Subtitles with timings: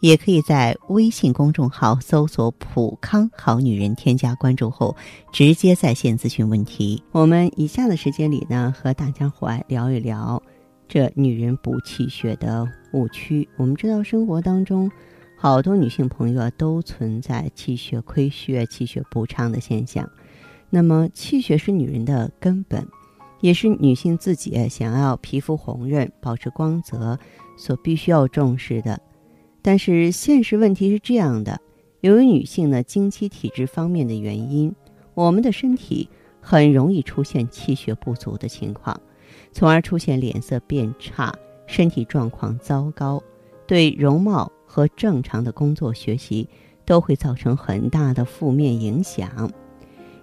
[0.00, 4.96] 也可以在微信公众号搜索“普康好女人”，添加关注后
[5.32, 7.02] 直接在线咨询问题。
[7.12, 10.40] 我们以下的时间里呢，和大家伙聊一聊
[10.86, 13.48] 这女人补气血的误区。
[13.56, 14.90] 我们知道，生活当中
[15.36, 20.08] 好多女性朋友啊，都存在气血亏虚、气血不畅的现象。
[20.70, 22.86] 那么，气血是女人的根本，
[23.40, 27.18] 也是女性自己想要皮肤红润、保持光泽
[27.56, 29.00] 所必须要重视的。
[29.68, 31.60] 但是现实问题是这样的：
[32.00, 34.74] 由于女性呢经期体质方面的原因，
[35.12, 36.08] 我们的身体
[36.40, 38.98] 很容易出现气血不足的情况，
[39.52, 41.34] 从而出现脸色变差、
[41.66, 43.22] 身体状况糟糕，
[43.66, 46.48] 对容貌和正常的工作学习
[46.86, 49.52] 都会造成很大的负面影响。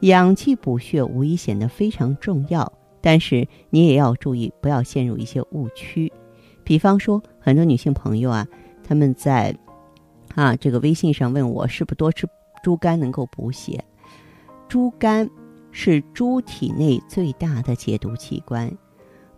[0.00, 6.12] 养气补血无疑显得非常重要，但是你也要注意，不要陷入一些误区。
[6.62, 8.46] 比方说，很多女性朋友啊。
[8.90, 9.56] 他们在
[10.34, 12.28] 啊这个微信上问我，是不是多吃
[12.60, 13.84] 猪肝能够补血？
[14.68, 15.30] 猪肝
[15.70, 18.68] 是猪体内最大的解毒器官，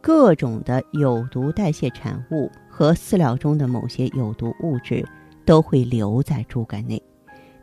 [0.00, 5.06] 各种的有毒代谢产物和饲料中的某些有毒物质
[5.44, 7.02] 都会留在猪肝内，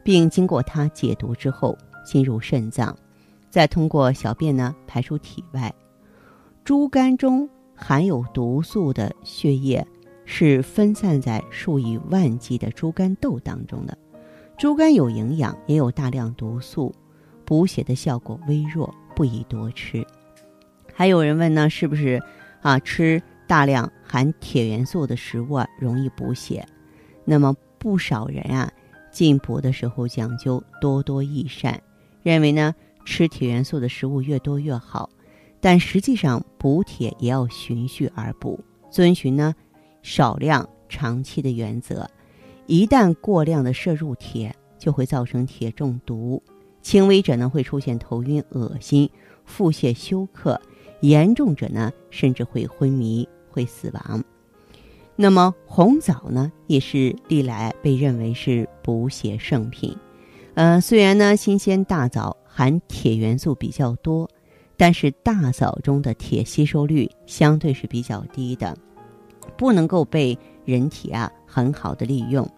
[0.03, 2.95] 并经过它解毒之后进入肾脏，
[3.49, 5.73] 再通过小便呢排出体外。
[6.63, 9.83] 猪肝中含有毒素的血液。
[10.31, 13.97] 是分散在数以万计的猪肝豆当中的。
[14.59, 16.93] 猪肝有营养，也有大量毒素，
[17.43, 20.05] 补血的效果微弱，不宜多吃。
[20.93, 22.21] 还有人问呢，是不是
[22.61, 26.63] 啊吃大量含铁元素的食物啊容易补血？
[27.25, 28.71] 那么不少人啊
[29.11, 31.81] 进补的时候讲究多多益善，
[32.21, 35.09] 认为呢吃铁元素的食物越多越好。
[35.59, 39.55] 但实际上补铁也要循序而补，遵循呢。
[40.01, 42.09] 少量长期的原则，
[42.65, 46.41] 一旦过量的摄入铁，就会造成铁中毒。
[46.81, 49.09] 轻微者呢会出现头晕、恶心、
[49.43, 50.55] 腹泻、休克；
[51.01, 54.23] 严重者呢甚至会昏迷、会死亡。
[55.15, 59.95] 那么红枣呢，也是历来被认为是补血圣品。
[60.53, 64.29] 呃，虽然呢新鲜大枣含铁元素比较多，
[64.77, 68.77] 但是大枣中的铁吸收率相对是比较低的。
[69.49, 72.49] 不能够被人体啊很好的利用，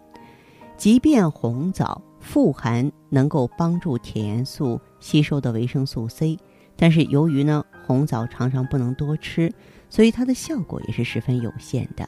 [0.78, 6.38] 即便红枣富含能够帮助铁元素吸收的维生素 C，
[6.76, 9.52] 但是由于呢红枣常常不能多吃，
[9.90, 12.08] 所以它的效果也是十分有限的。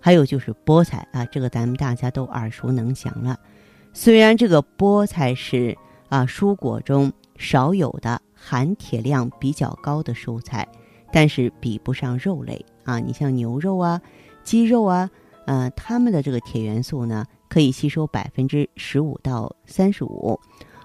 [0.00, 3.38] 还有就是菠菜啊，这个咱们大家都耳熟能详了。
[3.92, 5.76] 虽然这个菠菜是
[6.08, 10.68] 啊蔬果中少有的含铁量比较高的蔬菜，
[11.10, 12.64] 但是比不上肉类。
[12.84, 14.00] 啊，你像牛肉啊、
[14.42, 15.10] 鸡肉啊，
[15.46, 20.38] 呃，它们的这个铁元素呢，可以吸收百分之十五到三十五，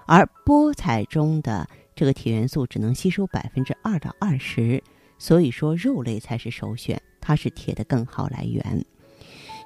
[0.05, 4.81] 而菠菜中的这个铁元素只能吸收百分之二到二十，
[5.17, 8.85] 所以说肉类才是首选，它是铁的更好来源。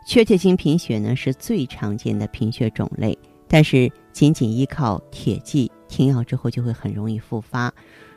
[0.06, 3.18] 缺铁性贫血呢是最常见的贫血种类，
[3.48, 7.74] 但是仅仅依靠铁剂停药之后就会很容易复发。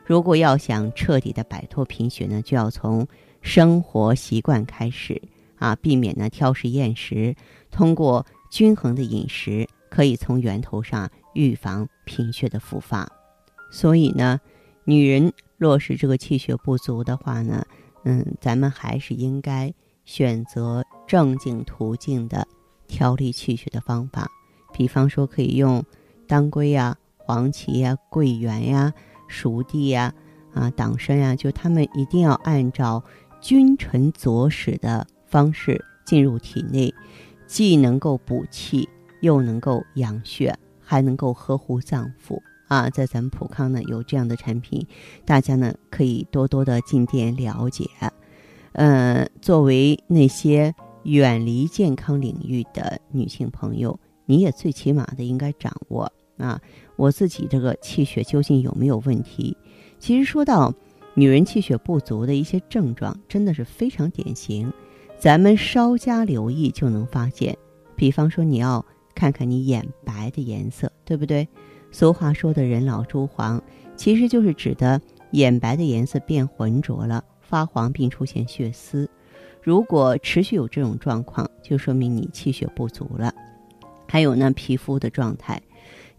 [0.06, 3.06] 如果要想彻底的摆脱贫血呢，就要从
[3.42, 5.20] 生活习惯开始
[5.56, 7.34] 啊，避免呢挑食厌食，
[7.72, 13.10] 通过均衡的饮食，可以从源头上预防贫血的复发。
[13.70, 14.40] 所以呢，
[14.84, 17.66] 女人若是这个气血不足的话呢，
[18.04, 19.74] 嗯，咱们还是应该
[20.04, 22.46] 选择正经途径的
[22.86, 24.30] 调理气血的方法，
[24.72, 25.84] 比方说可以用
[26.28, 28.92] 当归呀、黄芪呀、桂圆呀、
[29.28, 30.12] 熟地呀、
[30.54, 33.02] 啊党参呀，就他们一定要按照。
[33.38, 36.92] 君臣佐使的方式进入体内，
[37.46, 38.88] 既能够补气，
[39.20, 42.90] 又能够养血，还能够呵护脏腑啊！
[42.90, 44.84] 在咱们普康呢有这样的产品，
[45.24, 47.88] 大家呢可以多多的进店了解。
[48.72, 50.74] 呃，作为那些
[51.04, 56.60] 远离健康领域的女性朋友，你也最起码的应该掌握啊，
[56.96, 59.56] 我自己这个气血究竟有没有问题？
[59.98, 60.74] 其实说到。
[61.18, 64.70] 女人气血不足的一些症状真的是非常典型，
[65.18, 67.56] 咱们稍加留意就能发现。
[67.96, 68.84] 比方说，你要
[69.14, 71.48] 看看你眼白的颜色，对不对？
[71.90, 73.62] 俗话说的人老珠黄，
[73.96, 75.00] 其实就是指的
[75.30, 79.08] 眼白的颜色变浑浊了，发黄并出现血丝。
[79.62, 83.32] 如果持续有这种状况，就说明你气血不足了。
[84.06, 85.62] 还有呢，皮肤的状态，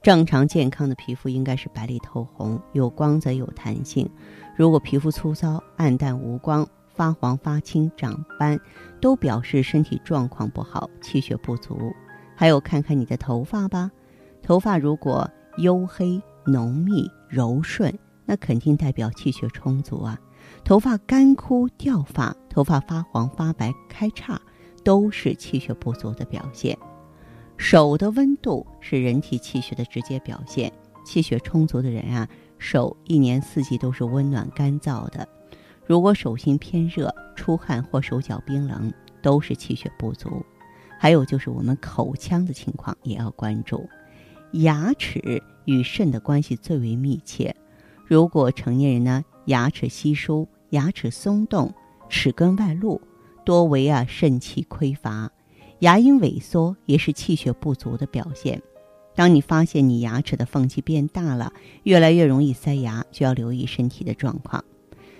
[0.01, 4.09] 正常健康的皮肤应该是白里透红，有光泽有弹性。
[4.55, 8.59] 如果皮肤粗糙、暗淡无光、发黄发青、长斑，
[9.01, 11.77] 都表示身体状况不好，气血不足。
[12.35, 13.91] 还有看看你的头发吧，
[14.41, 17.93] 头发如果黝黑、浓密、柔顺，
[18.25, 20.17] 那肯定代表气血充足啊。
[20.63, 24.39] 头发干枯掉发，头发发黄发白开叉，
[24.83, 26.77] 都是气血不足的表现。
[27.57, 30.71] 手的温度是人体气血的直接表现，
[31.03, 32.27] 气血充足的人啊。
[32.59, 35.27] 手一年四季都是温暖干燥的，
[35.85, 40.43] 如果手心偏热、出汗或手脚冰冷，都是气血不足。
[40.99, 43.87] 还有就是我们口腔的情况也要关注。
[44.53, 47.55] 牙齿与肾的关系最为密切，
[48.07, 51.71] 如果成年人呢牙齿稀疏、牙齿松动、
[52.09, 52.99] 齿根外露，
[53.45, 55.29] 多为啊肾气亏乏，
[55.79, 58.61] 牙龈萎缩也是气血不足的表现。
[59.15, 61.51] 当你发现你牙齿的缝隙变大了，
[61.83, 64.63] 越来越容易塞牙，就要留意身体的状况。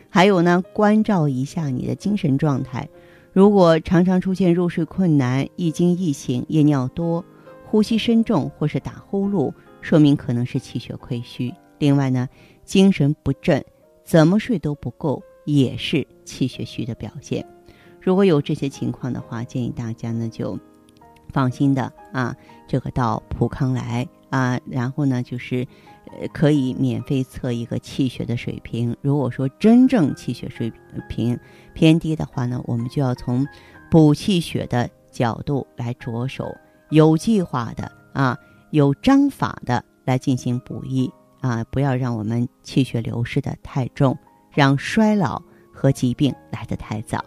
[0.10, 2.88] 还有呢，关照一下你的精神状态。
[3.34, 7.24] 如果常常出现入睡困难、易惊易醒、夜尿多、
[7.66, 11.54] 呼吸深重或是打呼噜，说明可能是气血亏虚。
[11.80, 12.28] 另外呢，
[12.66, 13.64] 精神不振，
[14.04, 17.46] 怎么睡都不够，也是气血虚的表现。
[18.08, 20.58] 如果有这些情况的话，建议大家呢就。
[21.34, 22.34] 放心的啊，
[22.68, 25.68] 这个到普康来啊，然后呢，就是
[26.06, 28.96] 呃，可以免费测一个气血的水平。
[29.02, 30.72] 如果说真正气血水
[31.10, 31.38] 平
[31.74, 33.46] 偏低的话呢，我们就要从
[33.92, 36.46] 补气血的角度来着手，
[36.92, 38.36] 有计划的啊，
[38.72, 41.12] 有章法的来进行补益
[41.42, 44.18] 啊，不要让我们气血流失的太重，
[44.50, 45.44] 让衰老
[45.74, 47.24] 和疾病来得太早。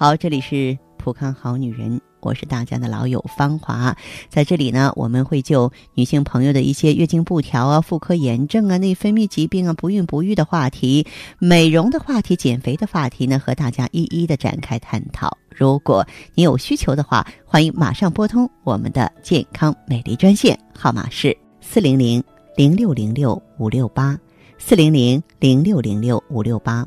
[0.00, 2.00] 好，这里是普康好女人。
[2.20, 3.96] 我是大家的老友芳华，
[4.28, 11.04] 在这里呢，我们会就女性朋友的一些月经不调啊、妇科炎症啊、内分泌疾病啊、不孕不育的话题、
[11.40, 15.36] 美容的话题、减肥的话题呢，和大家一一的展开探讨。
[15.48, 16.06] 如果
[16.36, 22.22] 你有需求的话，欢迎马上拨通我们的健康美丽专线，号码是四零零
[22.54, 24.16] 零六零六五六八
[24.58, 26.86] 四零零零六零六五六八。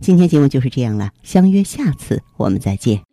[0.00, 3.09] 今天节目就是这样了，相约下次我们再见。